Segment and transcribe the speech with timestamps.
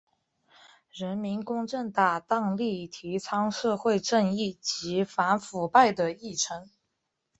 [0.89, 6.67] 人民公正党大力提倡社会正义及反腐败的议程。